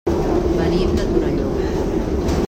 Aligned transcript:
Venim 0.61 0.95
de 0.99 1.03
Torelló. 1.11 1.47